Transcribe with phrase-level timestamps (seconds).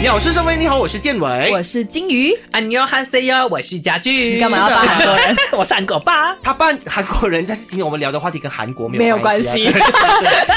[0.00, 1.50] 鸟是生威，你好，我是建伟。
[1.50, 4.34] 我是金鱼，安妞哈 C 哟，我是家具。
[4.34, 5.36] 你干嘛要扮韩国人？
[5.58, 6.36] 我是韩国爸。
[6.36, 9.78] 他扮韩国人，但是今天我们聊的话题跟韩国没有没有关系啊。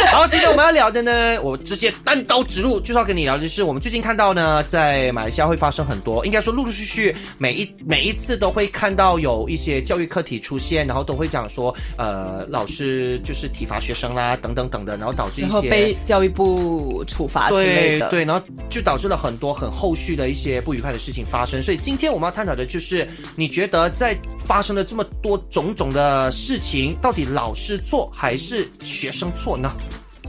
[0.05, 18.07] 然后 今天我们要聊的呢，我直接单刀直入，就是要跟你聊就是，我们最近看到呢，在马来西亚会发生很多，应该说陆陆续续每一每一次都会看到有一些教育课题出现，然后都会讲说，呃，老师就是体罚学生啦，等等等的，然后导致一然后些被教育部处罚之类的。
[18.07, 21.63] 对对，然后就导致了很很多很后续的一些不愉快的事情发生。
[21.63, 29.71] 所以今天我们要探讨的就是，你觉得在发生了这么多种种的事情，到底老师错还是学生错呢？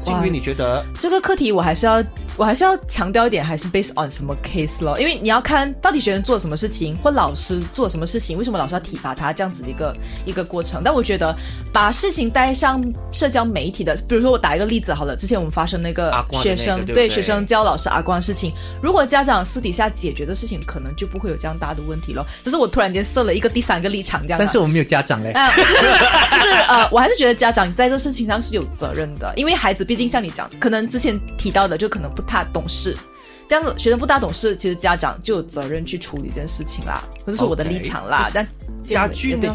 [0.03, 0.85] 金哇鱼，你觉得？
[0.99, 2.03] 这个课题我还是要，
[2.37, 4.99] 我还是要强调一点，还是 based on 什么 case 咯？
[4.99, 10.83] 因为你要看到底学生做了什么事情，或老师做了什么事情，为什么老师要体罚他这样子的一个一个过程。
[10.85, 11.35] 但我觉得
[11.73, 22.27] 把事情带上社交媒体的，比如说我打一个例子好了，之前我们发生那个学生对对学生教老师阿光的事情，如果家长私底下解决的事情，可能就不会有这样大的问题咯。
[22.43, 24.41] 只是我突然间设了一个第三个立场这样啊。
[24.41, 25.31] 但是我们没有家长嘞。
[25.33, 32.97] 啊，就是就是呃，我还是觉得家长在这事情上是有责任的，因为孩子毕竟像你讲，可能之前提到的，就可能不太懂事。
[33.47, 38.31] 这样子学生不大懂事，其实家长就有责任去处理这件事情啦，这是我的立场啦。
[38.33, 38.49] 但
[38.87, 39.55] 家具呢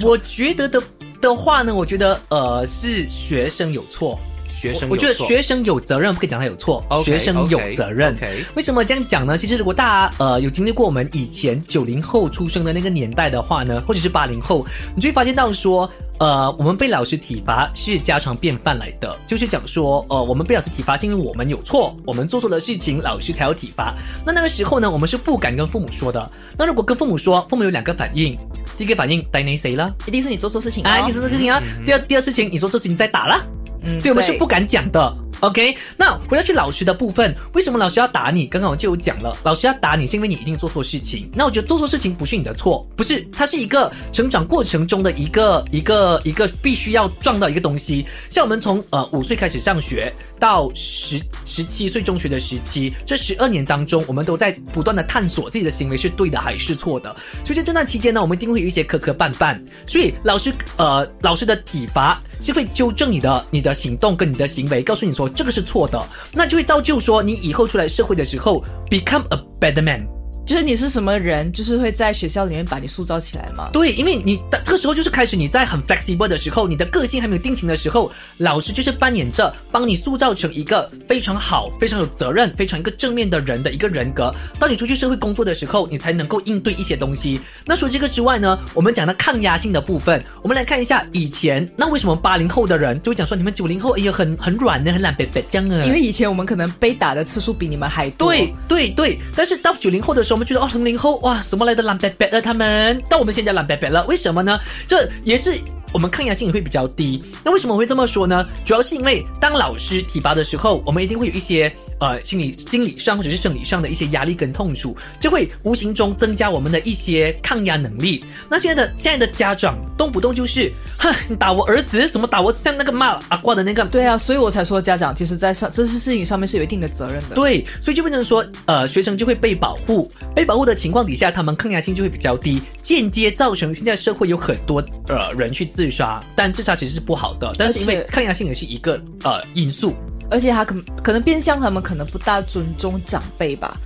[0.00, 0.82] 我觉得的
[1.20, 4.18] 的话呢，我觉得呃是学生有错，
[4.56, 8.16] 学生有我觉得学生有责任，不可以讲他有错学生有责任。
[8.54, 9.36] 为什么这样讲呢？
[9.36, 15.90] 其实如果大家呃有经历过我们以前九零后出生的那个年代的话呢，或者是八零后，你就会发现到说。
[16.18, 23.94] 呃，我们被老师体罚是家常便饭来的，就是讲说，呃，我们被老师体罚是因为我们有错，我们做错了事情，老师才要体罚。
[24.24, 26.30] 那那个时候呢，我们是不敢跟父母说的。
[26.56, 28.34] 那如果跟父母说，父母有两个反应，
[28.78, 29.94] 第一个反应逮你谁了？
[30.06, 31.62] 一定是你做错事情哦啊，你做错事情啊。
[31.84, 33.55] 第二，第二事情，你做错事情再打了。
[33.86, 35.25] 嗯所以我们是不敢讲的。
[35.40, 38.46] OK，那回到去老师的部分，为什么老师要打你？
[38.46, 41.30] 刚刚我就有讲了，老师要打你是因为你一定做错事情。
[41.34, 48.06] 那我觉得做错事情不是你的错，不是，它是一个成长过程中的一个一个一个必须要撞到一个东西。
[48.30, 57.14] 像我们从呃五岁开始上学到十十七岁中学的时期，这十二年当中，我们都在不断的探索自己的行为是对的还是错的。
[57.44, 59.60] 所以在这段期间呢，我们一定会有一些磕磕绊绊。
[59.86, 66.00] 所以老师呃老师的体罚是会纠正你的你的行动跟你的行为，告诉你说这个是错的，
[66.32, 70.15] 那就会造就说你以后出来社会的时候 become a better man。
[70.46, 73.68] 就是你是什么人，就是会在学校里面把你塑造起来吗。
[73.72, 84.32] 对，因为你的这个时候就是开始你在很 flexible 的时候，你的个性还没有定型的时候，老师就是扮演着帮你塑造成一个非常好、非常有责任、非常一个正面的人的一个人格。
[84.56, 87.40] 当你出去社会工作的时候，你才能够应对一些东西。
[87.64, 95.84] 那除了这个之外呢，我们讲的抗压性的部分，我们来看一下以前，那为什么八零后的人就会讲说你们九零后哎呀很很软呢，很懒白白这样啊？
[95.84, 98.30] 因为以前我们可能被打的次数比你们还多。
[98.30, 104.60] 对对对，但是到九零后的时候，我们觉得哦，零零后哇，什么来的懒白白了他们，到我们现在懒白白了，为什么呢？
[104.86, 105.58] 这也是。
[105.94, 108.44] 我们抗压性也会比较低，那为什么我会这么说呢？
[108.66, 118.24] 主要是因为当老师提拔的时候，我们一定会有一些呃心理心理上或者是生理上的一些压力跟痛楚，就会无形中增加我们的一些抗压能力。
[118.48, 127.34] 那现在的现在的家长动不动就是，哼，你打我儿子，什么打我，像那个骂阿瓜的那个对啊，所以我才说家长其实 在上这些事情上面是有一定的责任的。
[127.34, 139.94] 对，所以就变成说，呃，学生就会被保护，被保护的情况底下，他们抗压性就会比较低，间接造成现在社会有很多呃人去自杀，但自杀其实是不好的，但是因为抗压性也是一个呃因素。
[140.30, 143.76] 而且他可可能变相他们可能不大尊重长辈吧，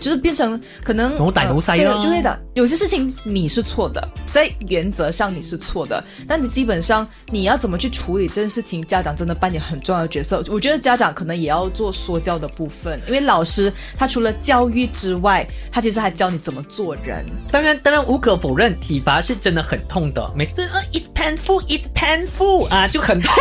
[0.00, 2.38] 就是变成可能对咯就会的。
[2.54, 10.42] 有些事情你是错的，在原则上你是错的，但你基本上你要怎么去处理这件事情，家长真的扮演很重要的角色。
[10.48, 17.24] 我觉得家长可能也要做说教的部分，因为老师他除了教育之外，他其实还教你怎么做人。
[17.50, 23.32] 当然，当然无可否认，体罚是真的很痛的，每次啊，it's painful，it's painful 啊，就很痛。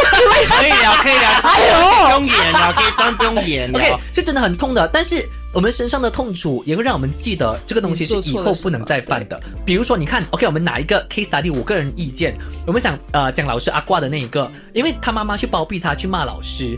[0.50, 3.80] 可以了，可以了，这个不用演了，可以当然不用演了。
[3.80, 9.40] OK，是真的很痛的，但是我们身上的痛楚也会让我们记得这个东西是以后不能再犯的。
[9.66, 12.38] 比如说，你看，OK，我们拿一个 case study，我个人意见，
[12.68, 16.78] 我们想呃讲老师阿挂的那一个，因为他妈妈去包庇他去骂老师，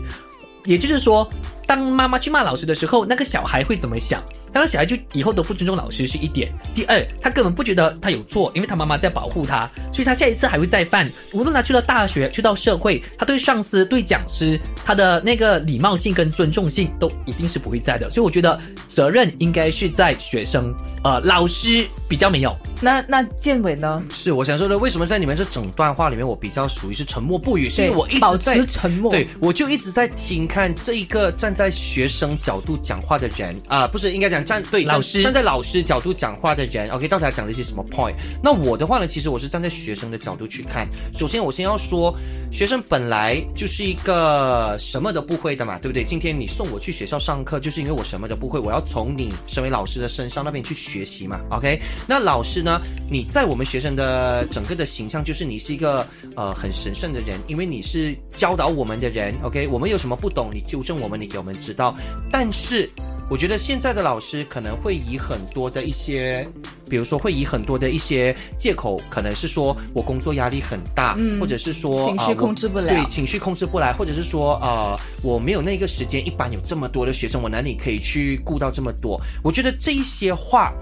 [0.64, 1.28] 也就是说，
[1.66, 4.22] 当妈妈去骂老师的时候，那个小孩会怎么想？
[4.52, 6.52] 当然，小孩就以后都不尊重老师是一点。
[6.74, 11.10] 第二，他根本不觉得他有错，因为他妈妈在保护他，所以他下一次还会再犯。
[11.32, 18.10] 无论他去了大学，去到社会，他对上司、对讲师，他的那个礼貌性跟尊重性都一定是不会在的。
[18.10, 22.54] 所以我觉得责任应该是在学生，呃，老师比较没有。
[22.82, 24.02] 那那建伟呢？
[24.12, 38.14] 是我想说的，为什么在你们这整段话里面，我比较属于是沉默不语，是因为我一直在持沉默对我就一直在听看这一个站在学生角度讲话的人啊、不是应该讲站对老师站在老师角度讲话的人，OK，到底他讲了一些什么 point？
[38.42, 40.88] 那我的话呢，其实我是站在学生的角度去看。
[41.14, 42.14] 首先，我先要说，
[42.50, 46.04] 学生本来就是一个什么都不会的嘛，对不对？
[46.04, 51.80] 今天你送我去学校上课，就是因为我什么都不会，我要从你身为老师的身上那边去学习嘛，OK？
[52.06, 52.71] 那老师呢，
[53.10, 59.68] 你在我们学生的整个的形象，就是你是一个呃很神圣的人，因为你是教导我们的人，OK？
[59.68, 61.94] 我们有什么不懂，你纠正我们，你给我们知道。
[62.30, 62.88] 但是
[63.28, 66.46] 我觉得现在的老师可能会以很多的一些，
[66.88, 79.20] 比如说会以很多的一些借口，可能是说我工作压力很大，嗯或者是说情绪控制不了对情绪控制不来，或者是说呃我没有那个时间，一般有这么多的学生，我哪里可以去顾到这么多？
[79.42, 80.72] 我觉得这一些话。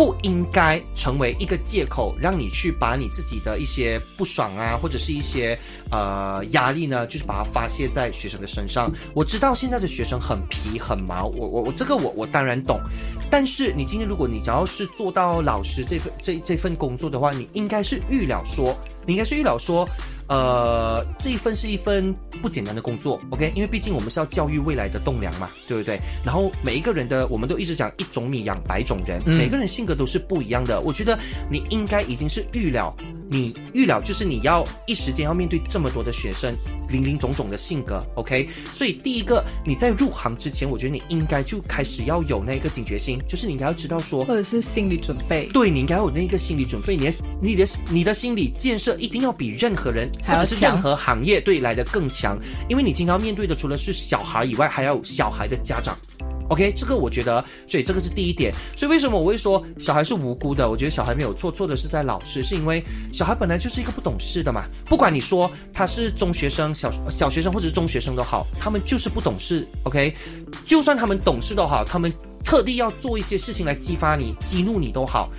[0.00, 5.58] 不应该成为一个借口，让你去把你自己的一些不爽啊，或者是一些
[5.90, 8.90] 呃压力呢，就是把它发泄在学生的身上。
[9.12, 12.80] 我知道现在的学生很皮很毛，我我我这个我我当然懂，
[13.30, 18.74] 但是你今天如果你只要是做到老师这份这这份工作的话，你应该是预了说，
[19.04, 19.86] 你应该是预了说。
[20.30, 23.52] 呃，这一份是一份不简单的工作，OK？
[23.52, 25.98] 因为毕竟我们是要教育未来的栋梁嘛，对不对？
[26.24, 30.80] 然后每一个人的，我们都一直讲一种米养百种人，嗯每个人性格都是不一样的。
[30.80, 31.18] 我觉得
[31.50, 32.94] 你应该已经是预了，
[33.28, 36.54] 你预了就是你要一时间要面对这么多的学生，
[36.90, 38.48] 林林总总的性格，OK？
[38.72, 45.46] 所以第一个，你在入行之前，我觉得你应该就开始要有那个警觉心，就是你应该要知道说，或者是心理准备？
[45.52, 52.38] 对你应该有那个心理准备，你的你的你的心理建设一定要比任何人或者是任何行业对来的更强，
[52.68, 55.96] 因为你经常面对的除了是小孩以外，还有小孩的家长。
[56.50, 58.52] OK，这个我觉得，所以这个是第一点。
[58.76, 60.68] 所以为什么我会说小孩是无辜的？
[60.68, 62.82] 我觉得小孩没有错，错的是在老师，是因为
[63.12, 64.64] 小孩本来就是一个不懂事的嘛。
[64.84, 69.66] 不管你说他是中学生、小小学生或者是中学生都好，他们就是不懂事。
[69.84, 70.14] OK，
[70.66, 72.12] 就算他们懂事都好，他们
[72.44, 75.30] 特地要做一些事情来激发你、激怒你都好。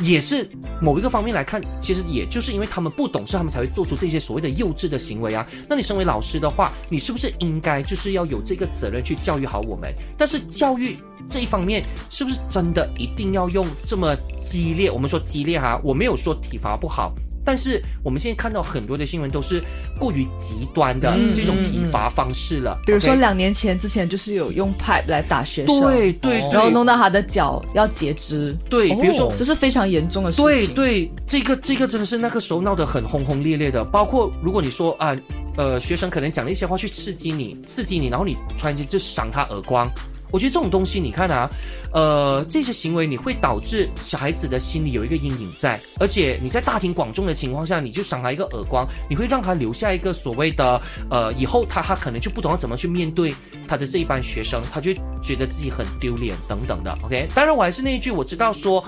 [0.00, 0.48] 也是
[0.80, 5.46] 某一个方面来看，其实也就是因为他们不懂事，他们才会做出这些所谓的幼稚的行为啊。
[5.68, 9.92] 那你身为老师的话，你是不是应该就是要有这个责任去教育好我们？
[10.16, 10.96] 但是教育
[11.28, 14.90] 这一方面，是不是真的一定要用这么激烈？
[14.90, 17.14] 我们说激烈哈，我没有说体罚不好。
[17.44, 19.62] 但是我们现在看到很多的新闻都是
[19.98, 30.44] 过于极端的嗯这种体罚方式了，比如说两年前之前就是有用 pipe 来打学生，哦对对对，然后弄到他的脚要截肢，对，比如说哦这是非常严重的事情。
[30.44, 33.84] 对对，这个这个真的是那个时候闹得很轰轰烈烈的。
[33.84, 35.16] 包括如果你说啊，
[35.56, 39.90] 呃，学生可能讲了一些话去刺激你，刺激你，然后你突然间就赏他耳光。
[40.32, 41.50] 我觉得这种东西，你看啊，
[41.92, 50.80] 呃，这些行为你会导致小孩子的心里有一个阴影在，而且你在大庭广众的情况下，你就赏他一个耳光，你会让他留下一个所谓的，
[51.10, 53.34] 呃，以后他他可能就不懂要怎么去面对
[53.66, 54.92] 他的这一班学生，他就
[55.22, 56.96] 觉得自己很丢脸等等的。
[57.02, 58.84] OK，当然我还是那一句，我知道说。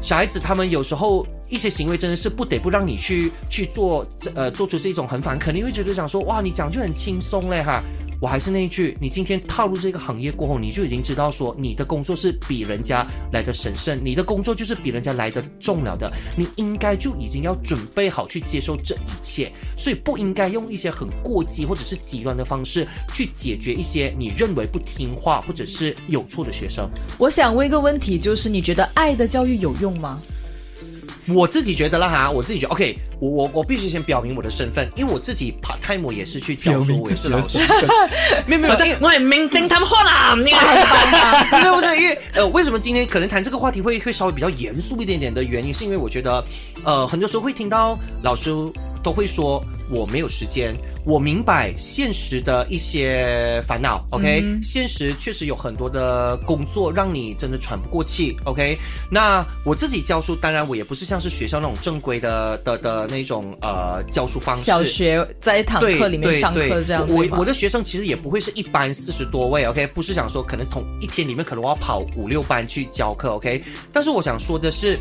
[0.00, 4.06] 小孩子他们有时候一些行为真的是不得不让你去去做，
[4.36, 7.82] 呃，做出这种很反，肯定会觉得想说，哇，你讲就很轻松嘞哈。
[8.20, 26.90] 我还是那一句，你今天踏入这个行业过后，你就已经知道说，你的工作是比人家来的神圣，你的工作就是比人家来的重了的，你应该就已经要准备好去接受这一切，所以不应该用一些很过激或者是极端的方式去解决一些你认为不听话或者是有错的学生。
[27.18, 30.20] 我想问一个问题，就是你觉得爱的教育有用吗？
[31.34, 37.58] 我自己觉得啦哈，我自己觉得 OK，我我我必须先表明我的身份，因为我自己 part time 我也是去教书，我也是老师，
[38.46, 40.50] 没有没有，我也明侦探開啦，呢
[41.50, 46.42] 不是不是，因为呃，为什么今天可能谈这个话题会会稍微比较严肃一点点的原因，是因为我觉得，
[46.84, 48.50] 呃，很多时候会听到老师
[49.02, 50.74] 都会说我没有时间，
[51.04, 58.76] 我明白现实的一些烦恼，OK，、现实确实有很多的工作让你真的喘不过气，OK，
[59.10, 73.62] 那我自己教书，当然我也不是像是学校那种正规的的的那种呃教书方式，小学在一堂课里面上课这样子我我的学生其实也不会是一班四十多位，OK，不是想说可能同一天里面可能我要跑五六班去教课，OK，
[73.92, 74.98] 但是我想说的是，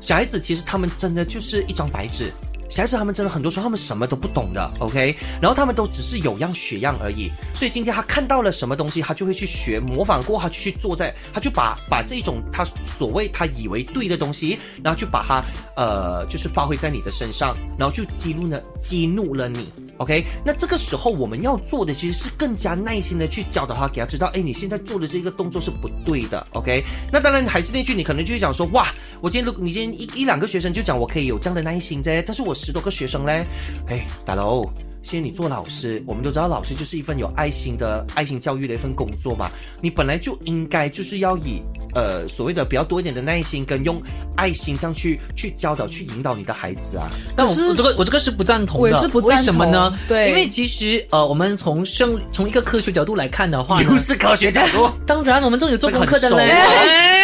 [0.00, 2.32] 小孩子其实他们真的就是一张白纸。
[2.74, 7.30] 小孩子他们真的很多时候他们什么都不懂的，OK，然后他们都只是有样学样而已。
[7.54, 15.40] 所以今天他看到了什么东西，他就会去学，模仿过，他就去做在，他就把把这种他所谓他以为对的东西，然后就把它
[15.76, 19.72] 呃就是发挥在你的身上，然后就激怒了激怒了你。
[19.98, 26.44] OK，那这个时候我们要做的其实是更加耐心的去教导他，给他知道，哎，你现在做的这个动作是不对的。
[26.54, 28.88] OK，那当然还是那句，你可能就会讲说，哇，
[29.20, 33.44] 我今天如你今天一一两个学生就讲我可以有这样的耐心啫，但是我十多个学生嘞，
[33.88, 34.64] 哎，大佬。
[35.06, 39.50] 现在你做老师，我们都知道老师就是一份有爱心的爱心教育的一份工作嘛。
[39.82, 41.60] 你本来就应该就是要以
[41.94, 44.02] 呃所谓的比较多一点的耐心跟用
[44.34, 47.10] 爱心这样去去教导、去引导你的孩子啊。
[47.36, 49.94] 但我我这个我这个是不赞同的，我也是不赞同为什么呢？
[50.08, 56.50] 对因为其实呃，我们从生从一个科学角度来看的话呢，又是科学角度， 当然我们这种有做功课的嘞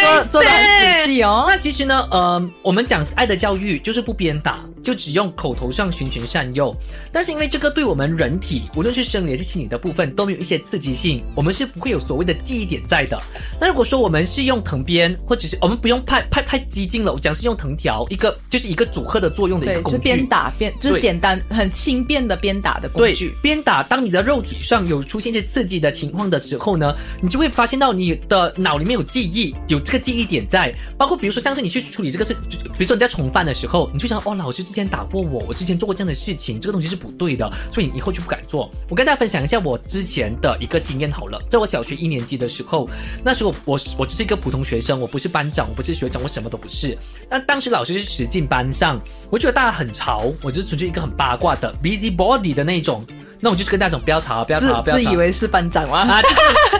[0.01, 1.45] 做做的很仔细哦。
[1.47, 6.73] 那其实呢，呃，我们讲爱的教育就是不鞭打，就只用口头上循循善诱。
[7.11, 13.19] 但是因为这个对我们人体，无论是生理还是心理的部分，都没有一些刺激性，我们是不会有所谓的记忆点在的。
[13.59, 19.97] 那如果说我们是用藤鞭，或者是我们不用派派太激进了，我讲是用藤条，一个就是一个组合的作用的一，个工具。
[19.97, 30.71] 就鞭打鞭，就是简单很轻便的鞭打的工对具。，鞭打，当你的肉体上有出现一些刺激的情况的时候呢，你就会发现到你的脑里面有记忆，有这个记忆点在。
[31.01, 32.31] 包括比如说像是你去处理这个事，
[32.77, 38.71] 比如说你在重犯的时候，你就想哦，老师之前打过我，我之前做过这样的事情，这个东西是不对的，所以你以后就不敢做。
[38.87, 42.87] 我跟大家分享一下我之前的一个经验好了，在我小学一年级的时候，
[43.23, 46.95] 那时候我我只是一个普通学生，我不是班长，我不是学长，我什么都不是。
[47.27, 53.03] 那当时老师是使进班上，我觉得大家很潮，我就是纯粹一个很八卦的 busy body 的那种。
[53.43, 55.03] 那我就是跟大家讲不要吵，不要自吵，不要吵。
[55.03, 56.01] 自以为是班长吗？
[56.01, 56.35] 啊，就是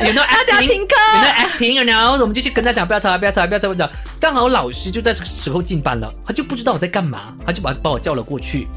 [0.06, 3.94] 有那 大家有那 acting，然后我们就去跟他讲不要吵，不要吵，不要吵，不要吵。
[4.20, 8.68] 刚好老师就在这个时候进班了，他就不知道我在干嘛，他就把把我叫了过去。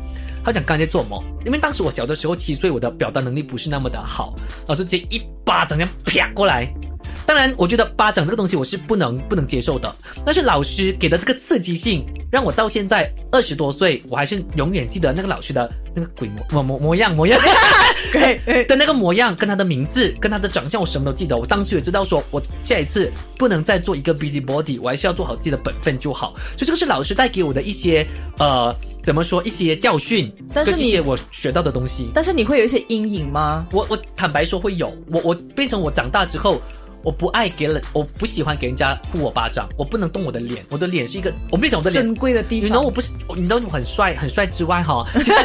[0.43, 1.23] 他讲刚才在做什么？
[1.45, 4.35] 因为当时我小的时候七岁，我的表达能力不是那么的好，
[4.67, 6.69] 老师直接一巴掌这样啪过来。
[7.26, 17.40] 当然，我觉得巴掌这个东西我是不能不能接受的，但是老师给的这个刺激性，让我到现在二十多岁，我还是永远记得那个老师的那个鬼模模模模样模样。
[18.12, 21.37] 对，的那个模样，跟他的名字，跟他的长相，我什么都记得。
[21.37, 26.35] 我当时也知道说，我下一次不能再做一个 busy body，我还是要做好自己的本分就好。
[26.57, 28.07] 所以这个是老师带给我的一些
[28.38, 32.11] 呃，怎么说一些教训，但是一些我学到的东西。
[32.14, 33.66] 但是你会有一些阴影吗？
[33.73, 36.61] 我我坦白说会有，我我变成我长大之后。
[37.04, 45.38] 我不爱给人，我不喜欢给人家呼我巴掌，我不能动我的脸，我的脸是一个，我没讲我的脸珍贵的地你方，know 我不是，你 know 我很帅，很帅之外哈， 其实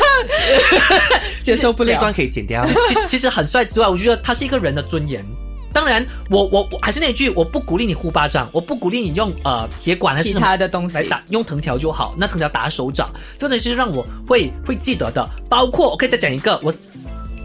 [1.43, 2.13] 接受不了这一段。
[2.13, 2.65] 可以剪掉。
[2.65, 5.23] 其其实其实很帅之外，我觉得他是一个人的尊严。
[5.71, 12.15] 当然，我我我还是那句，我不鼓励你呼巴掌，我不鼓励你用呃铁管还是其他的东西来打，用藤条就好。
[12.17, 15.29] 那藤条打手掌，这个东西是让我会会记得的。
[15.47, 16.71] 包括我可以再讲一个，我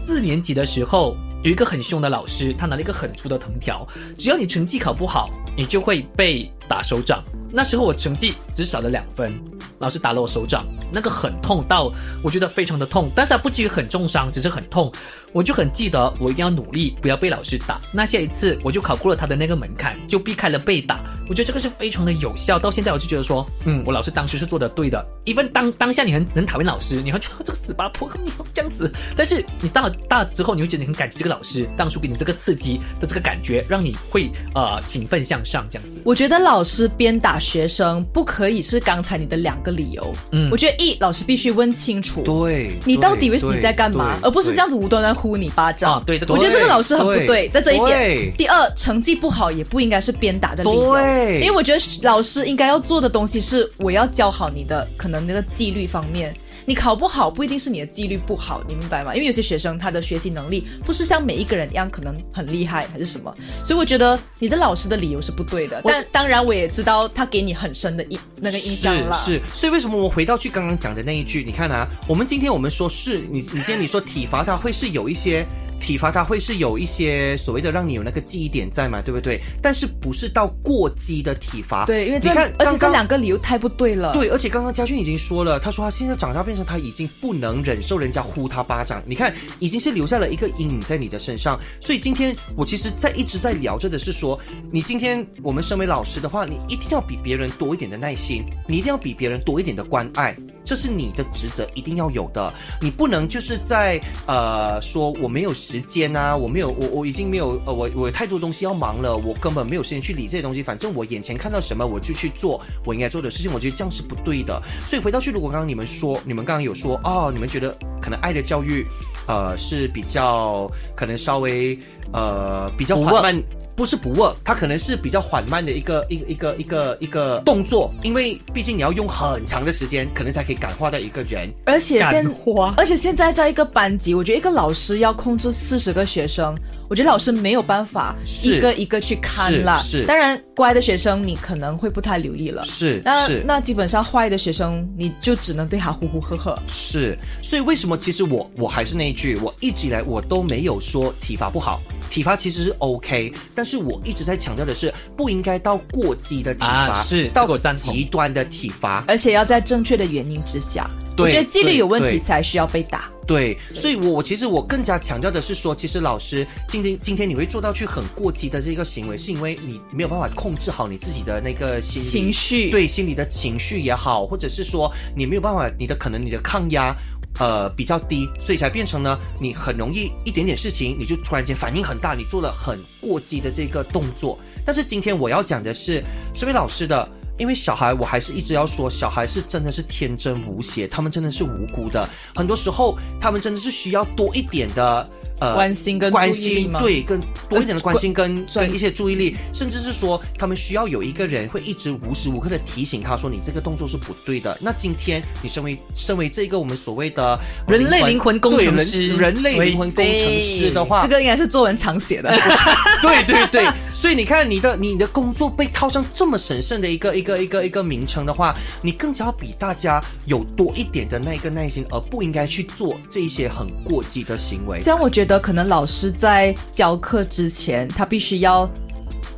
[0.07, 1.15] 四年级的时候
[1.45, 3.87] 有一个很凶的老师，他拿了一个很粗的藤条，
[4.17, 7.23] 只要你成绩考不好，你就会被打手掌。
[7.53, 9.31] 那时候我成绩只少了两分，
[9.79, 11.91] 老师打了我手掌，那个很痛到
[12.23, 14.91] 我觉得非常的痛，但是它不至于很重伤，只是很痛。
[15.33, 17.77] 我就很记得，我一定要努力，不要被老师打。
[17.93, 21.03] 那下一次我就考过了他的那个门槛，就避开了被打。
[21.27, 22.57] 我觉得这个是非常的有效。
[22.57, 25.05] 到现在我就觉得说，嗯，我老师当时是做的对的。
[25.25, 35.99] even 当当下你很很讨厌老师，你会觉得这个死八婆你要这样子，但是你到了大了之后，你会觉得你很感激这个老师当初给你这个刺激的这个感觉，让你会呃勤奋向上这样子。
[36.05, 40.13] 我觉得老师鞭打学生不可以是刚才你的两个理由。
[40.31, 45.95] 嗯我觉得一，老师必须问清楚，对，你到底为什么你在干嘛，而不是这样子无端端呼你巴掌。
[45.95, 48.31] 啊，对这个我觉得这个老师很不对对，在这一点。
[48.37, 50.93] 第二，成绩不好也不应该是鞭打的理由。
[50.93, 56.33] 对因为我觉得老师应该要做的东西是，我要教好你的可能那个纪律方面。
[56.65, 59.13] 你考不好不一定是你的纪律不好，你明白吗？
[59.13, 65.81] 因为有些学生他的学习能力不是像每一个人一样可能很厉害还是什么，所以我觉得你的老师的理由是不对的。
[65.83, 69.13] 但当然我也知道他给你很深的印那个印象了。
[69.13, 71.43] 是是，所以为什么我们回到去刚刚讲的那一句？
[71.45, 75.45] 你看啊，我们今天我们说是你，你今天你说体罚他会是有一些。
[75.85, 79.39] 体罚它会是有一些所谓的让你有那个记忆点在嘛，对不对？
[79.61, 81.85] 但是不是到过激的体罚？
[81.85, 84.11] 对，因为这你看，而且这两个理由太不对了。
[84.11, 91.59] 对，而且刚刚嘉俊已经说了，他说他现在长大变成他已经不能忍受人家呼他巴掌，你看已经是留下了一个阴影在你的身上。
[91.79, 94.39] 所以今天我其实在一直在聊着的是说，
[94.71, 100.35] 你今天我们身为老师的话，你一定要比别人多一点的耐心，你一定要比别人多一点的关爱。
[100.65, 114.59] 这是你的职责一定要有的，你不能就是在呃说我没有时间啊，我没有我我已经没有呃我我太多东西要忙了，我根本没有时间去理这些东西，反正我眼前看到什么我就去做我应该做的事情，我觉得这样是不对的。
[114.87, 118.83] 所以回到去，如果刚刚你们说，你们刚刚有说哦，你们觉得可能爱的教育，
[119.27, 121.77] 呃是比较可能稍微
[122.11, 123.43] 呃比较缓慢。
[123.75, 131.49] 不是不 work，它可能是比较缓慢的一个一个一个一个一个动作，因为毕竟你要用很长的时间，可能才可以感化到一个人。
[131.65, 132.25] 而且现
[132.77, 136.55] 而且现在在一个班级，我觉得一个老师要控制四十个学生，
[136.89, 139.77] 我觉得老师没有办法一个一个去看啦。
[139.77, 142.63] 是是当然乖的学生你可能会不太留意了。
[142.63, 146.57] 是那是那基本上坏的学生，你就只能对他呼呼喝喝。
[146.67, 159.03] 是，所以为什么其实我我还是那一句，我一直以来我都没有说体罚不好，体罚其实是 OK，但是我一直在强调的是，不应该到过激的体罚，啊是到极端的体罚。
[159.07, 160.89] 而且要在正确的原因之下。
[161.17, 163.09] 我觉得纪律有问题才需要被打。
[163.25, 176.93] 对，所以我我其实我更加强调的是说，其实老师今天今天你会做到去很过激的这个行为，是因为你没有办法控制好你自己的那个心情绪对心理的情绪也好，或者是说你没有办法，你的可能你的抗压。
[177.37, 184.39] 呃，比较低，所以才变成呢，你很容易一点点事情，你就突然间反应很大，你做了很过激的这个动作。
[184.65, 195.09] 但是今天我要讲的是，身为老师的，因为小孩，我还是一直要说，小孩是真的是天真无邪，他们真的是无辜的，很多时候他们真的是需要多一点的。
[195.39, 204.57] 呃关心跟关心对，更多一点的关心跟专跟一些注意力，甚至是说他们需要有一个人会一直无时无刻的提醒他说你这个动作是不对的。
[204.61, 207.37] 那今天你身为身为这个我们所谓的
[207.67, 212.33] 人类灵魂工程师人人类灵魂工程师的话，这个应该是作文常写的。
[213.01, 224.81] 对对对，所以你看你的你的工作被套上这么神圣的一个一个一个一个名称的话，你更加要比大家有多一点的那个耐心，而不应该去做这一些很过激的行为。
[224.83, 228.69] 这样我觉得可能老师在教课之前，他必须要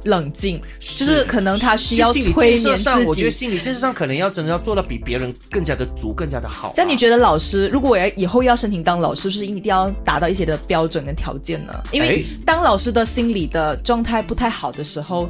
[0.03, 3.15] 冷静，就是可能他需要就心理催眠建设上，我。
[3.15, 6.73] 觉得心理建设上可能要真的要做到比别人更加的足，更加的好、啊。
[6.75, 11.73] 这样你觉得老师如果我要以后要申请当老师，是不是一定要达到一些的标准跟条件呢？
[11.91, 15.29] 因为哎当老师的心理的状态不太好的时候。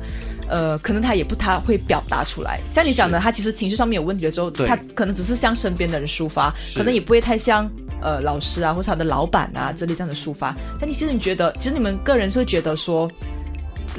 [0.50, 2.62] 呃，可能他也不太会表达出来。
[2.74, 7.70] 像你讲的，他其实情绪上面有问题的时候，他可能只是向身边的人抒发，可能也不会太像
[8.02, 10.54] 呃老师啊，或是他的老板啊之类这样的抒发。
[10.80, 13.10] 但你其实你觉得，其实你们个人是会觉得说，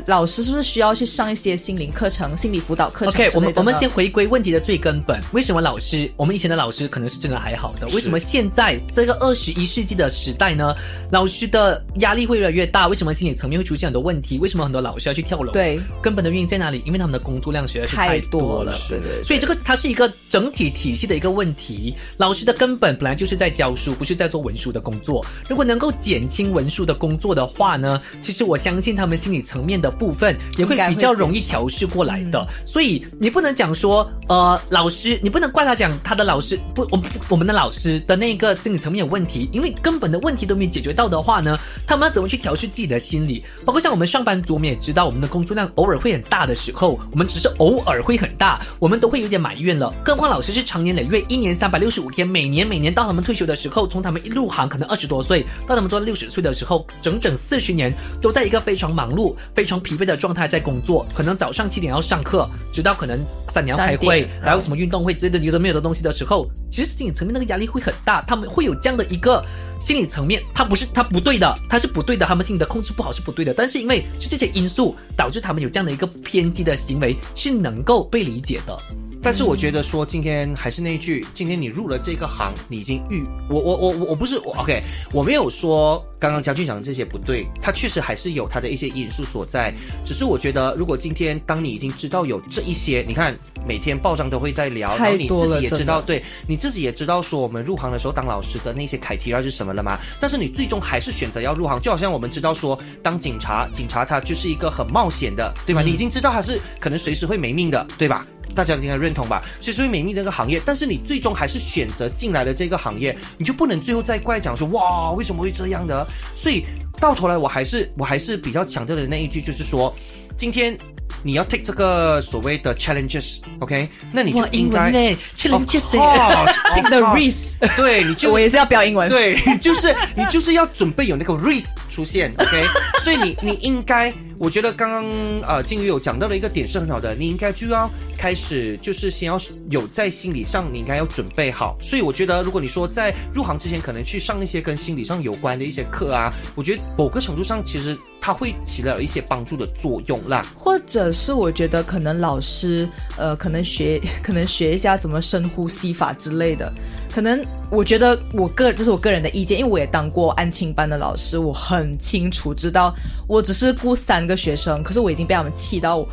[0.06, 10.74] 老师是不是需要去上一些心灵课程、心理辅导课程 OK，我们我们先回归问题的最根本，为什么老师，我们以前的老师可能是真的还好的，为什么现在这个二十一世纪的时代呢，
[11.10, 12.88] 老师的压力会越来越大？
[12.88, 14.38] 为什么心理层面会出现很多问题？
[14.38, 16.82] 为什么很多老师要去跳楼？，对根本的原因在哪里？
[16.84, 19.24] 因为他们的工作量实在是太多了，对对对。
[19.24, 21.94] 所以这个它是一个整体体系的一个问题。
[22.16, 25.24] 老师的根本本来就是在教书，不是在做文书的工作。
[25.48, 32.46] 如果能够减轻文书的工作的话呢，其实我相信他们心理层面的部分也会比较容易调试过来的。
[32.66, 43.44] 所以你不能讲说，呃，老师，你不能怪他讲他的老师不，我们我们的老师的那个心理层面有问题，因为根本的问题都没解决到的话呢，他们要怎么去调试自己的心理？
[43.64, 49.92] 包括像我们上班族，我们也知道我们的工作量偶尔会很大的时候，我们只是偶尔会很大，我们都会有点埋怨了。
[50.04, 61.06] 更何况老师是长年累月，一年三百六十五天，每年每年到他们退休的时候，从他们一入行可能二十多岁，到他们做六十岁的时候，整整四十年都在一个非常忙碌、非常疲惫的状态在工作。
[61.14, 69.44] 可能早上七点要上课，直到可能三点要开会点，还有什么运动会之类的有的没有的东西的时候，其实心理层面那个压力会很大，他们会有这样的一个
[69.80, 78.78] 心理层面，他不是他不对的，他是不对的，他们心理的控制不好是不对的，但是因为是这些因素导致他们有这样的一个偏激的行为，是能够被理解的。
[79.20, 89.74] 但是我觉得说，今天还是那一句，今天你入了这个行，你已经遇我我我我我不是我 OK，我没有说刚刚将军讲的这些不对，他确实还是有他的一些因素所在。
[90.04, 99.98] 只是我觉得，如果今天当你已经知道有这一些，你看每天报章都会在聊，然太后你自己也知道，对你自己也知道说我们入行的时候当老师的那些 criteria 是什么了吗？
[100.20, 105.82] 但是你最终还是选择要入行，就好像我们知道说当警察，警察他就是一个很冒险的，对吧？
[105.82, 108.24] 嗯你已经知道他是可能随时会没命的，对吧？
[108.54, 109.42] 大家应该认同吧？
[109.60, 116.06] 所以所以美密的一个行业，但是你最终还是选择进来的这个行业，你就不能最后再怪讲说哇为什么会这样的？
[116.36, 116.64] 所以
[117.00, 119.94] 到头来我还是我还是比较强调的那一句，就是说，
[120.36, 120.76] 今天
[121.22, 129.08] 你要 take 这个所谓的 challenges，OK？、那你就，英应该文嘞 Of，challenge course, Take the risk，对，你就我也是要标英文。
[129.08, 132.64] 对，就是你就是要准备有那个 risk 出现，OK？
[133.00, 135.04] 所以你你应该，我觉得刚刚
[135.42, 141.76] 呃金鱼有讲到的一个点是很好的，你应该就要开始就是先要有在心理上你应该要准备好。
[141.82, 150.46] 所以我觉得如果你说在入行之前可能去上一些跟心理上有关的一些课啊，我觉得某个程度上其实它会起到一些帮助的作用啦。
[150.56, 156.72] 或者是我觉得可能老师呃，可能学可能学一下怎么深呼吸法之类的。
[157.12, 162.94] 可能我觉得我个这是我个人的意见，因为我也当过安亲班的老师，我很清楚知道，
[163.26, 166.04] 我只是雇三个学生，可是我已经被他们气到，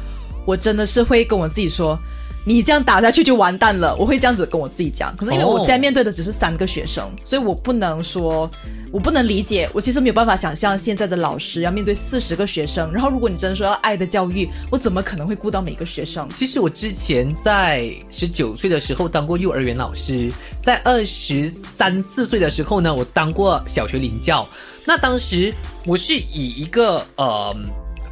[0.45, 1.99] 我真的是会跟我自己说。
[2.47, 5.15] 你这样打下去就完蛋了，我会这样子跟我自己讲。
[5.17, 8.49] 可是因为我哦现在面对的只是三个学生，所以我不能说，
[8.91, 16.29] 我不能理解，我其实没有办法想象现在的老师要面对四十个学生，然后如果你真的说要爱的教育，我怎么可能会顾到每个学生？
[16.29, 20.31] 其实我之前在十九岁的时候当过幼儿园老师，
[20.61, 24.47] 在二十三四岁的时候呢，我当过小学领教。
[24.85, 25.51] 那当时
[25.83, 27.55] 我是以一个呃。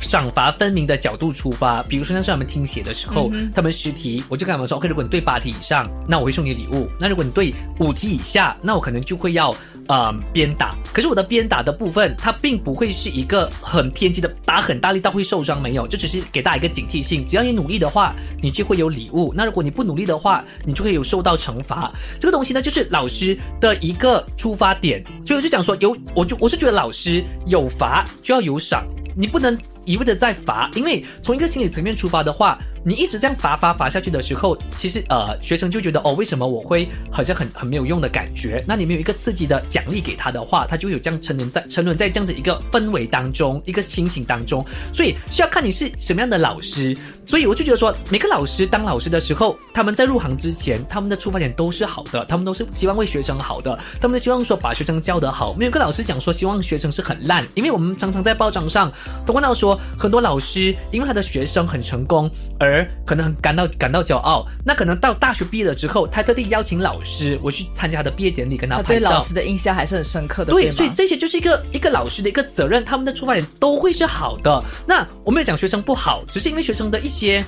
[0.03, 9.55] 赏罚分明的角度出发，比如说像是他们听写的时候，他们十题，我就跟他们说，OK，如果你对八题以上，那我会送你礼物；那如果你对五题以下，那我可能就会要
[9.87, 10.75] 呃鞭打。
[10.93, 21.91] 可是我的鞭打的部分，它并不会是一个很偏激的打很大力到会受伤，没有，就只是给大家一个警惕性，只要你努力的话，你就会有礼物；那如果你不努力的话，你就会有受到惩罚。
[22.19, 28.85] 这个东西呢，就是老师的一个出发点，所以我就讲说，有我就我是觉得老师有罚就要有赏。
[29.15, 38.63] 你不能一味的在罚，因为从一个心理层面出发的话，你一直这样罚罚罚下去的时候，其实呃学生就觉得哦，为什么我会好像很很没有用的感觉？
[38.67, 46.97] 那你没有一个刺激的奖励给他的话，他就会有这样沉沦在沉沦在这样子一个氛围当中，一个心情当中，所以需要看你是什么样的老师。
[47.25, 55.53] 所以我就觉得说，每个老师当老师的时候，他们在入行之前，他们的出发点都是好的，他们都是希望为学生好的，他们都希望说把学生教得好。
[55.53, 58.91] 没有个老师讲说希望学生是很烂，因为我们常常在报章上
[59.25, 62.72] 都看到说，很多老师因为他的学生很成功，而
[63.05, 64.47] 可能很感到感到骄傲。
[64.65, 68.99] 那可能到大学毕业了之后，他特地邀请老师我去参加他的毕业典礼，跟他他拍照。
[68.99, 74.63] 对老师的印象还是很深刻的，对，吗所以这些就是一个一个老师的一个责任，他们的出发点都会是好的。
[74.87, 77.43] 那我没有讲学生不好，只是因为学生的一些。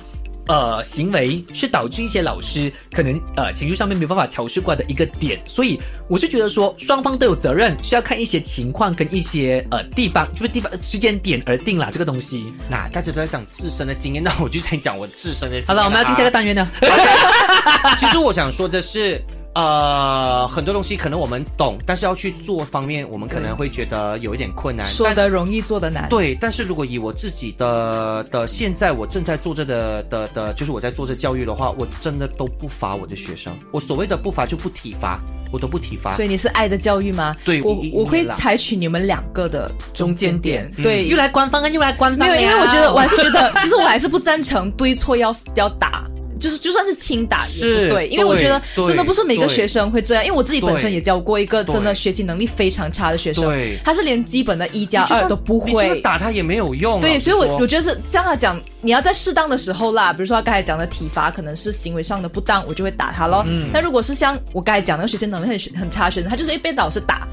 [0.48, 12.52] 呃，行为是导致一些老师可能呃情绪上面没有办法调试过来的一个点，所以我是觉得说双方都有责任，是要看一些情况跟一些呃地方，就是地方呃时间点而定啦这个东西。
[12.70, 15.66] 那大家都在讲自身的经验，那我就先讲我自身的经验。
[15.66, 16.68] 好了，我们要进下一个单元呢。
[17.98, 19.20] 其实我想说的是，
[19.56, 24.86] 呃，很多东西可能我们懂，但是要去做方面，我们可能会觉得有一点困难。
[24.90, 26.06] 说的容易做的难。
[26.10, 33.50] 对，但是如果以我自己的的现在我正在做着的的的，就是我在做这教育的话，我真的都不罚我的学生。
[33.72, 35.18] 我所谓的不罚就不体罚，
[35.50, 36.22] 我都不体罚所。
[36.22, 37.34] 以你是爱的教育吗？
[37.42, 40.84] 对我我会采取你们两个的中间点中间。
[40.84, 46.04] 点对，又来官方啊，又来官方没有，因为我觉得我还是觉得，就是我还是不赞成对错要要打。
[46.38, 55.96] 就是就算是轻打也不对，因为我觉得真的不是每个学生会这样，因为我自己本身也教过一个真的学习能力非常差的学生对，他是连基本的一加二都不会。
[56.00, 57.00] 打他也没有用。
[57.00, 63.42] 对，所以我我觉得是这样来讲，你要在适当的时候啦，比如说他刚才讲的体罚可能是行为上的不当，我就会打他咯。
[63.46, 67.26] 嗯但如果是像我刚才讲那个学习能力很很差的学生，他就是一被老师打，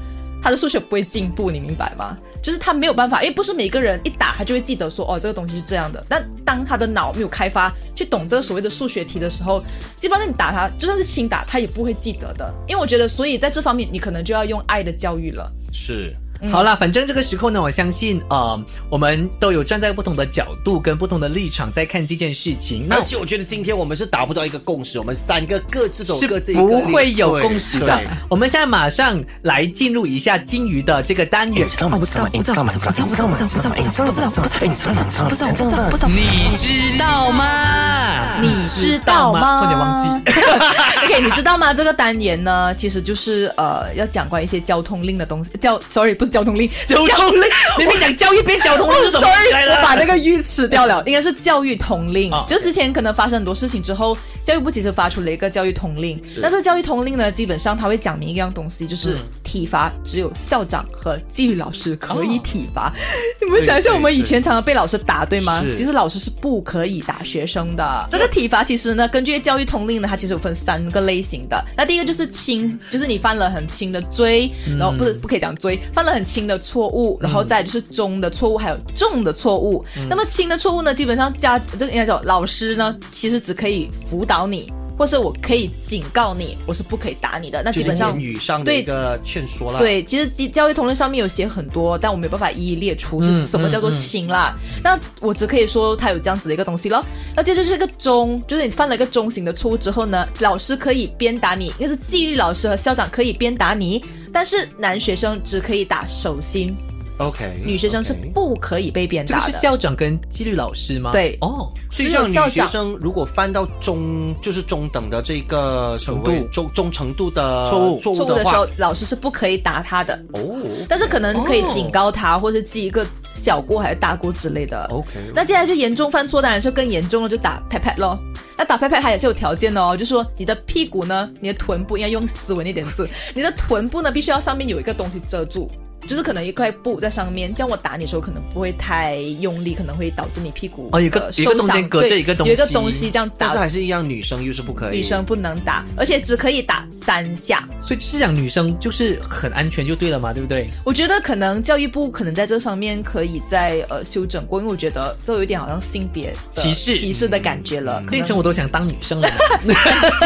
[0.44, 2.14] 他的数学不会进步，你明白吗？
[2.42, 6.04] 就是他没有办法，因为不是每个人一打他就会记得说哦这个东西是这样的。
[6.06, 9.64] 但当他的脑没有开发去懂这个所谓的数学题的时候，
[9.98, 12.52] 基本上你打他就算是轻打，他也不会记得的。
[12.68, 15.50] 因为我觉得，所以在这方面你可能就要用爱的教育了。
[15.72, 16.12] 是
[16.50, 22.86] 好啦，反正这个时候呢，我相信，呃，我们都有站在不同的角度跟不同的立场在看这件事情。
[22.86, 27.98] 那而且我觉得今天我们是达不到一个共识，我们三个各自都各自一个不会有共识的。
[28.28, 31.66] 我们现在马上来进入一下金鱼的这个单元。
[31.66, 31.98] 知道吗？
[31.98, 32.30] 不知道吗？
[32.32, 32.72] 不知道吗？
[32.74, 33.04] 不知道吗？
[33.08, 33.34] 不知道吗？
[33.34, 33.74] 不知道吗？
[33.74, 34.32] 不知道吗？
[34.34, 34.74] 不知道吗？
[34.74, 35.24] 不知道吗？
[35.28, 35.54] 不知道吗？
[35.54, 35.64] 不知道吗？
[35.64, 35.90] 不知道吗？
[35.90, 35.96] 不知道吗？
[35.96, 36.14] 不知道吗？
[36.14, 38.40] 你知道吗？
[38.40, 39.58] 你知道吗？
[39.58, 40.08] 突然间忘记。
[41.04, 41.72] OK，你知道吗？
[41.72, 45.52] 这个单元呢，其实就是呃，要讲关于一些交通令的东西。
[45.60, 47.42] 交，sorry，不是交通令，交通令，
[47.78, 49.76] 明明讲教育变交通令是什么 sorry， 来了？
[49.76, 52.30] 我把那个玉吃掉了， 应该是教育通令。
[52.32, 56.20] 哦就之前可能发生很多事情之后，教育部其实发出了一个教育通令。
[56.42, 62.92] 那这个教育通令呢，基本上它会讲明一样东西，就是嗯体罚只有校长和纪律老师可以哦体罚。
[63.40, 65.62] 你们想一下，我们以前常常被老师打，对吗？
[65.76, 68.08] 其实老师是不可以打学生的。
[68.10, 71.64] 这个体罚其实呢，根据教育通令呢，它其实有分三个类类型的。
[71.76, 79.84] 那第一个就是轻，就是你犯了很轻的罪，然后不是不可以讲罪，犯了很轻的错误，然后再就是中的错误，还有重的错误。
[80.08, 84.72] 那么轻的错误呢，基本上家这个应该叫老师呢，其实只可以辅导你。
[84.96, 87.60] 或是我可以警告你，我是不可以打你的。
[87.64, 94.56] 那基本上言语上的对一个劝说啦。，对，其实教教育通论上面有写很多，但我没有办法一一列出嗯是什么叫做嗯嗯轻啦。
[94.84, 97.04] 那我只可以说它有这样子的一个东西咯。
[97.34, 104.00] 那接着就是个中，就是你犯了一个中型的错误之后呢，老师可以鞭打你，应该是纪律老师和校长可以鞭打你，
[104.34, 106.74] 但是男学生只可以打手心，
[107.18, 109.58] OK，女学生是不可以被鞭打这个是。
[109.58, 111.12] 校长跟纪律老师吗？
[111.12, 120.56] 对哦，所以这样女学只有校长生如果犯到中就是中等的这个程度中中程度的错误错误的话老师是不可以打她的，哦，
[120.88, 124.84] 但是可能可以哦警告他，或是记一个小过还是大过之类的。
[124.90, 128.18] OK，那接下来就严重犯错，当然是更严重了，就打 pat pat 咯。
[128.56, 135.70] 那打 pat pat 它也是有条件的哦，就是说你的屁股呢，你的臀部应该用斯文一点字，你的臀部呢必须要上面有一个东西遮住。
[136.06, 144.96] 就是可能一块布在上面，这样我打你的时候可能不会太用力，可能会导致你屁股哦有一个呃有一个中间隔着一个东西有一个东西这样打但是，还是一样，女生又是不可以。
[144.98, 147.64] 女生不能打，而且只可以打三下。
[147.80, 150.68] 所以就是讲女生就是很安全就对了嘛，对不对？
[150.84, 159.28] 我觉得可能教育部可能在这上面可以再呃修整过，因为我觉得这有点好像性别歧视歧视的感觉了，变成我都想当女生了，
[159.62, 159.74] 你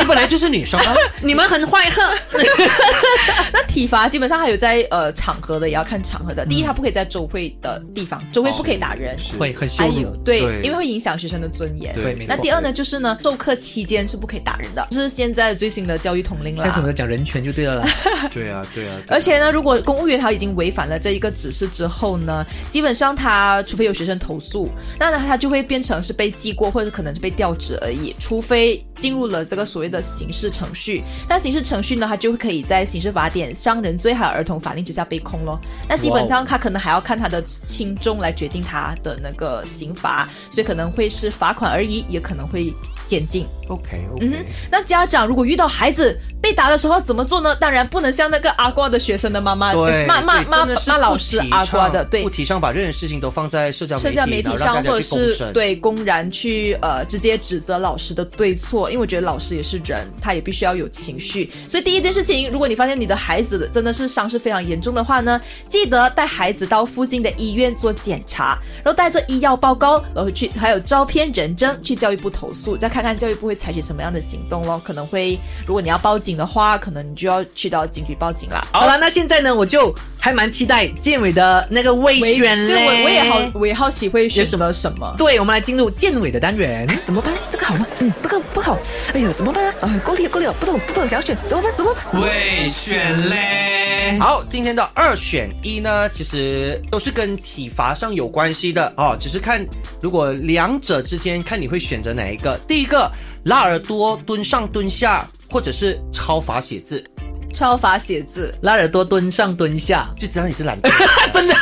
[0.07, 2.15] 本来就是女生啊， 你们很坏呵。
[3.53, 6.45] 那体罚基本上还有在呃场合的，也要看场合的。
[6.45, 9.17] 第一，他不可以在周会的地方，周会不可以打人。
[9.39, 10.17] 会很羞辱。
[10.25, 11.95] 对，因为会影响学生的尊严。
[11.95, 16.65] 对没错那第二呢，就是呢，授课期间是不可以打人的，这是现在最新的教育统令啦。
[16.65, 17.89] 下次我们再讲人权就对了啦。
[18.33, 28.15] 对啊，对啊，而且呢，如果公务员他已经违反了这一个指示之后呢，基本上他除非有学生投诉，那呢他就会变成是被记过，或者可能是被调职而已。
[28.19, 35.58] 除非进入了这个所谓的刑事程序，那刑事程序呢，他就会可以在刑事法典、伤人罪还有儿童法令之下被控咯。
[35.89, 42.73] 那基本上他可能还要看他的轻重来决定他的那个刑罚，所以可能会是罚款而已，也可能会
[43.09, 43.47] 监禁。
[43.69, 44.33] OK 嗯
[44.71, 47.55] 那家长如果遇到孩子被打的时候怎么做呢？
[47.57, 52.31] 当然不能像那个阿瓜的学生的妈妈对，骂骂骂骂老师阿瓜的，对不。
[52.31, 55.53] 提倡把任何事情都放在社交社交媒媒体上，或者是。
[55.53, 61.51] 对公然去呃直接指责老师的对错，因为我觉得老师也是人，他也必须要有情绪。
[61.67, 74.81] 所以第一件事情，如果你发现你的孩子真的是伤势非常严重的话呢，记得带孩子到附近的医院做检查，然后带着医药报告，然后去还有照片人证去教育部投诉，再看看看教育部会采取什么样的行动咯。
[74.85, 78.61] 可能会，如果你要报警的话，可能你就要去到警局报警啦。
[78.73, 82.75] 好了，那现在呢，我就还蛮期待建委的那个未选嘞。
[82.75, 85.15] 对我我也好，我也好奇会选什么什么。
[85.17, 86.85] 对，我们来进入建委的单元。
[87.05, 87.41] 怎么办呢？
[87.49, 87.87] 这个好吗？
[88.01, 88.77] 嗯，这个不好。
[89.15, 89.73] 哎呦，怎么办呢？
[89.81, 91.39] 啊，够力了，够力了，不懂不懂怎样选？
[91.47, 91.73] 怎么办？
[91.77, 92.21] 怎么办？
[92.23, 93.88] 未选嘞。
[94.17, 98.93] 好，今天的二选一呢，其实都是跟体罚上有关系的。
[98.97, 99.67] 哦，只是看
[100.01, 102.59] 如果两者之间看你会选择哪一个。
[102.67, 103.11] 第一个，
[103.45, 107.05] 拉耳朵蹲上蹲下，或者是超罚写字，
[107.53, 110.91] 超法写字，拉耳朵蹲上蹲下，就知道你是懒惰。
[111.33, 111.55] 真的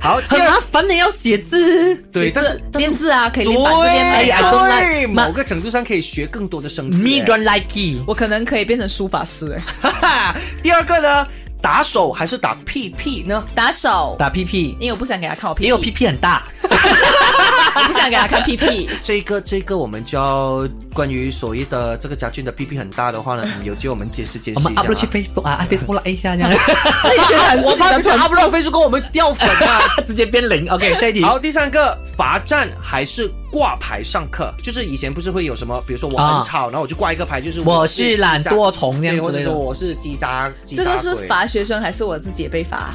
[0.00, 1.94] 好，第很麻烦的，要写字。
[2.12, 4.38] 对，但是但是编字啊，可以练板这边而已对啊。
[4.38, 7.04] I don't 对，like- 某个程度上可以学更多的生字。
[7.04, 8.02] Me don't like it。
[8.06, 11.26] 我可能可以变成书法师哎，哈哈，第二个呢，
[11.60, 13.44] 打手还是打屁屁呢？
[13.54, 16.44] 打手，打屁屁，因为我不想给他看我屁屁，因为我屁屁很大。
[17.76, 18.88] 我不想给他看屁屁。
[19.02, 25.10] 这个这个我们就要关于所谓的这个家俊的屁屁很大的话呢，嗯 有机会我们解释解释我们一下 upload 去啊。
[25.12, 26.50] Facebook 啊，Facebook 了一下这样，
[27.04, 29.80] 自己宣传我怕你是的传 upload Facebook 我们掉粉啊。
[30.06, 30.68] 直接变零。
[30.70, 31.22] OK，下一题。
[31.22, 34.52] 好，第三个罚站还是挂牌上课？
[34.62, 42.94] 就是以前不是会有什么，比如说我很吵，然后我就挂一个牌，就是我是懒惰虫这对，或者样子的说我是鸡渣鸡这个是，罚学生还是我自己也被罚？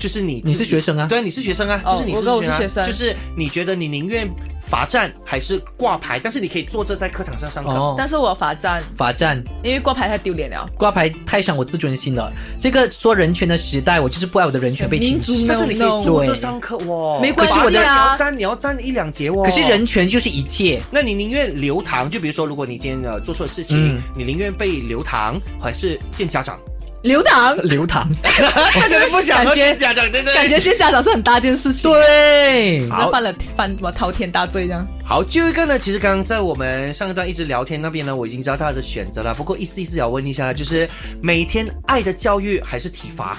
[0.00, 4.28] 就是你你是学生啊对，你是学生啊，哦就是你是我跟我是啊学生就是你觉得你宁愿
[4.62, 7.70] 罚站还是挂牌，但是你可以坐着在课堂上上课。
[7.70, 10.64] 哦，但是我罚站，罚站因为挂牌太丢脸了。
[10.76, 12.32] 挂牌太伤我自尊心了。
[12.58, 15.44] 这个说人权的时代，我就是不爱我的人权被侵蚀。
[15.48, 19.42] 但是你可以坐着上课哇，没关系我的罚站你要站你要站一两节哦。
[19.44, 20.80] 可是人权就是一切。
[20.90, 22.08] 那你宁愿留堂？
[22.08, 26.56] 就比如说，如果你今天呃做错事情，嗯你宁愿被留堂还是见家长？
[27.02, 34.86] 留堂， 流堂， 他就是不想感觉见家长，对对感觉见家长是很大件事情，对，好那犯了犯什么滔天大罪这样。
[35.04, 39.32] 好，最后一个呢，其实刚刚在我们上一段一直聊天那边呢，我已经知道他的选择了。
[39.34, 40.88] 不过意思意思要问一下，就是
[41.22, 43.36] 每天爱的教育还是体罚？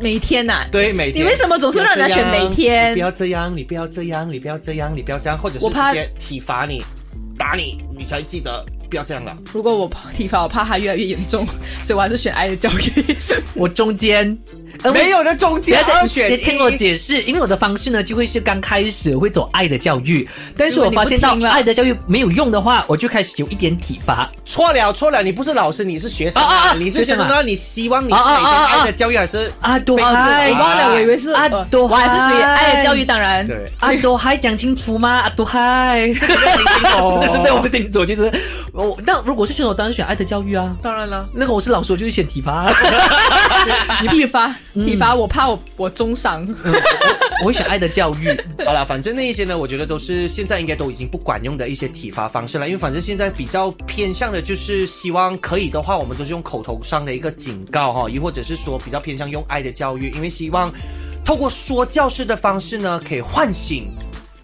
[0.00, 1.24] 每天呐、对，每天。
[1.24, 6.82] 你为什么总是让人家选每天不要这样，你不要这样，你不要这样，你不要这样，你不要这样，或者是我怕体罚你、
[7.38, 9.36] 打你，你才记得不要这样了。
[9.52, 11.46] 如果我体罚，我怕它越来越严重，
[11.82, 13.16] 所以我还是选爱的教育。
[13.54, 14.36] 我中间。
[14.82, 24.28] 呃没有的中不间要再二选一，你听我解释，因为我的方式呢，就会是刚开始我会走爱的教育，但是我发现到爱的教育没有用的话，我就开始有一点体罚。
[24.44, 33.46] 错了错了，你不是老师，你是学生啊你是学生的话，你希望你是每天爱的教育还是啊，都被嗨我忘了，我以为是啊呃都我还是属于嗨爱的教育，当然。
[33.46, 33.66] 对？
[33.80, 35.20] 啊，都嗨讲清楚吗？
[35.20, 36.10] 啊，多嗨。
[36.14, 38.04] 这个没有听清楚 对对对，我们听楚。
[38.04, 38.30] 其实
[38.72, 40.74] 我那如果是选手，当然选爱的教育啊。
[40.82, 42.66] 当然了，那个我是老师，我就会选体罚。
[44.02, 46.46] 你 体罚，体罚，我怕我我中伤。
[47.42, 48.28] 我会选爱的教育。
[48.64, 60.72] 好了，反正那一些呢，我觉得都是现在应该都已经不管用的一些体罚方式了，因为反正现在比较偏向的就是希望可以的话，我们都是用口头上的一个警告哈，亦或者是说比较偏向用爱的教育，因为希望
[61.24, 63.88] 透过说教式的方式呢，可以唤醒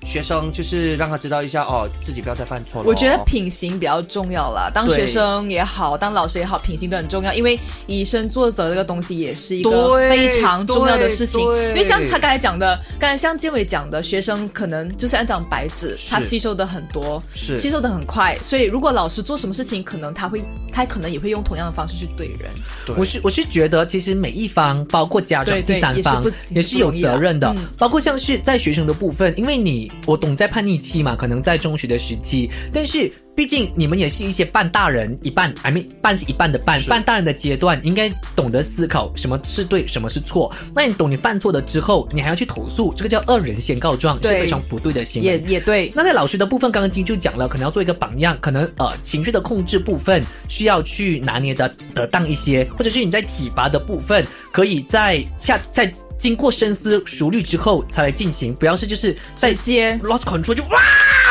[0.05, 2.89] 学生，就是让他知道一下哦，自己不要再犯错了。
[2.89, 7.33] 我觉得品行比较重要啦，当学生也好，当老师也好，品行都很重要。
[7.33, 11.41] 因为以身作则这个东西也是一个非常重要的事情。
[11.41, 22.51] 因为像他刚才讲的，刚才像建伟讲的，学生可能就是按张白纸，他吸收的很多，是吸收的很快，所以如果老师做什么事情，可能他会，他可能也会用同样的方式去对人。
[22.85, 27.55] 对我是我是觉得，其实每一方，包括家长、对对第三方也是有责任的。
[27.79, 40.53] 包括像是在学生的部分，因为你我懂在叛逆期嘛，可能在中学的时期，但是毕竟你们也是一些半大人，一半 I mean 半是一半的半，半大人的阶段，应该懂得思考什么是对，什么是错。
[40.75, 45.29] 那你懂你犯错了之后，你还要去投诉，这个叫恶人先告状，是非常不对的行为。
[45.29, 60.79] 也也对，那在老师的部分，刚刚金就讲了，可能要做一个榜样，可能呃情绪的控制部分需要去拿捏的得当一些，或者是你在体罚的部分，可以在恰在经过深思熟虑之后才来进行，不要是就是在直接 lost control 就哇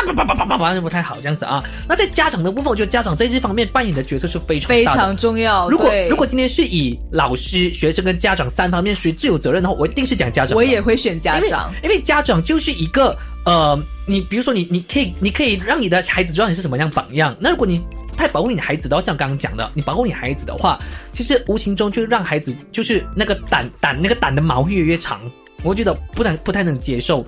[0.06, 1.64] 叭叭叭叭叭叭就不太好这样子啊。
[1.88, 5.70] 那在家长的部分，我觉得家长在这方面扮演的角色是非常非常重要。
[5.70, 10.56] 如果如果今天是以老师、学生跟家长三方面谁最有责任的话，我一定是讲家长。
[10.56, 11.72] 我也会选家长。
[11.84, 17.36] 因为家长就是一个呃，你比如说你你可以你可以让你的孩子知道你是什么样榜样。
[17.40, 17.82] 那如果你
[18.16, 20.80] 太保护你的孩子的话，像刚刚讲的，你保护你孩子的话，
[21.14, 25.20] 其实无形中就让孩子就是那个胆胆那个胆的毛越来越长。
[25.64, 27.24] 我觉得不太不太能接受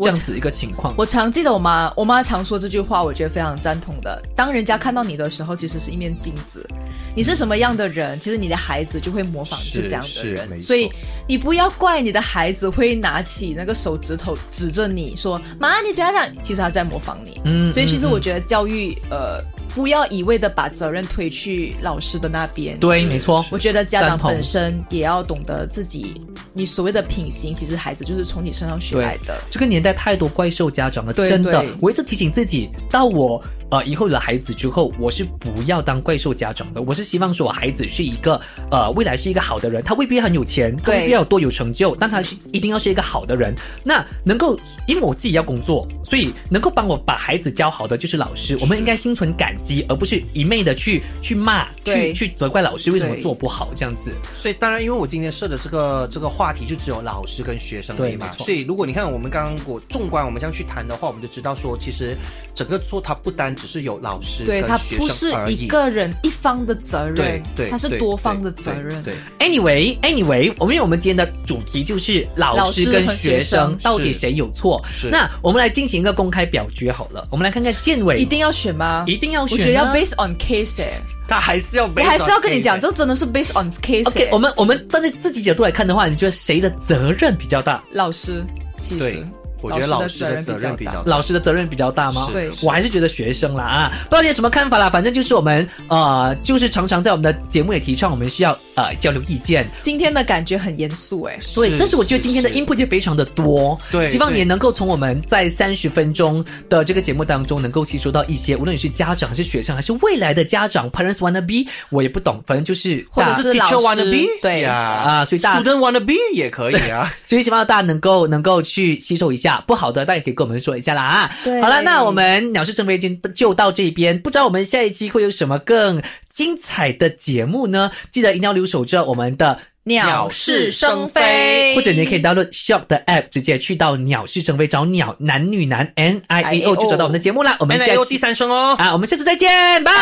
[0.00, 0.94] 这样子一个情况。
[0.96, 4.20] 我常记得我妈，我妈常说这句话，我觉得非常赞同的。
[4.34, 6.66] 当人家看到你的时候，其实是一面镜子。
[7.14, 10.62] 你是什么样的人，其实你的孩子就会模仿你是是这样的人。
[10.62, 10.90] 所以
[11.28, 17.38] 你不要怪你的孩子会拿起那个手指头指着你说：“妈，你怎样讲？”其实他在模仿你。
[17.44, 19.42] 嗯所以其实嗯我觉得教育，呃，
[19.74, 22.78] 不要一味的把责任推去老师的那边。
[22.80, 26.18] 对，没错，我觉得家长本身也要懂得自己，
[26.54, 29.40] 你所谓的品行，其实孩子就是从你身上学来的。
[29.50, 38.38] 这个年代太多怪兽家长了，真的，我一直提醒自己，到我呃以后有了孩子之后，我是不要当怪兽家长的，我是希望说我孩子是一个
[38.70, 43.54] 呃未来是一个好的人，他未必很有钱，未必要有多有成就，但他是一定要是一个好的人。
[43.82, 44.54] 那能够
[44.86, 52.12] 因为我自己要工作，所以能够帮我把孩子教好的就是老师，我们应该心存感激，而不是一昧的去去骂、去对。
[52.12, 54.12] 去责怪老师为什么做不好这样子。
[54.34, 58.26] 所以当然，因为我今天设的这个这个话题就只有老师跟学生对嘛。
[58.26, 58.44] 对没，错。
[58.44, 62.14] 所以如果你看我们刚刚我纵观我们这样去谈的话，我们就知道说，其实
[62.54, 65.68] 整个做它不单只是有老师对，他不是一。
[65.68, 69.00] 个人一方的责任对，对，他是多方的责任。
[69.02, 74.84] 对，Anyway，Anyway，我们因为我们今天的主题就是老师跟学生到底谁有错。
[74.90, 79.04] 是那我们来进行一个公开表决好了，我们来看看建伟一定要选吗？
[79.06, 87.82] 一定要选、啊，我觉得要 based on case 哎、他还是要，我还是要跟你讲，这真的是 based on case、OK，我们我们站在自己角度来看的话，你觉得谁的责任比较大？
[87.92, 88.44] 老师
[88.82, 89.22] 其实对，
[89.62, 91.02] 我觉得老师的责任比较大。
[91.06, 92.28] 老师的责任比较大吗？
[92.32, 94.90] 对我还是觉得学生啦啊，不知道你有什么看法啦。
[94.90, 99.66] 反正就是我们呃，就是常常在我们的节目也提倡，我们需要呃交流意见。
[99.80, 117.12] 今天的感觉很严肃哎、对，但是我觉得今天的 input 就非常的多，对对希望你也能够从我们在三十分钟的这个节目当中，能够吸收到一些，无论你是家长还是学生，还是未来的家长，parents wanna be，我也不懂，反正就是或者是是老 teacher 师 wanna be，对呀啊所以大家，student wanna be 也可以啊。
[117.26, 121.30] 所以希望大家能够能够去吸收一下，不好的大家可以跟我们说一下啦啊。
[121.44, 127.90] 对好了，那我们鸟事正飞就就到这边，不知道我们下一期会有什么更精彩的节目呢？
[128.10, 129.58] 记得一定要留守着我们的。
[129.84, 137.56] 鸟是生非，或者你也可以 download Shop 的 app，直接去到鸟是生非找鸟男女男 N I A O 就找到我们的节目啦。
[137.58, 138.76] 我们下 N I O 期第三声哦。
[138.78, 139.92] 啊，我们下次再见，拜。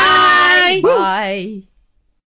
[0.82, 1.69] 拜。